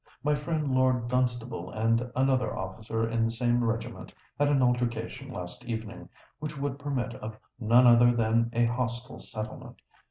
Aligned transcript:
My 0.23 0.33
friend 0.33 0.73
Lord 0.73 1.09
Dunstable 1.09 1.69
and 1.69 2.09
another 2.15 2.57
officer 2.57 3.07
in 3.07 3.23
the 3.23 3.29
same 3.29 3.63
regiment 3.63 4.11
had 4.39 4.47
an 4.49 4.63
altercation 4.63 5.31
last 5.31 5.63
evening, 5.65 6.09
which 6.39 6.57
would 6.57 6.79
permit 6.79 7.13
of 7.13 7.37
none 7.59 7.85
other 7.85 8.11
than 8.11 8.49
a 8.51 8.65
hostile 8.65 9.19
settlement. 9.19 9.79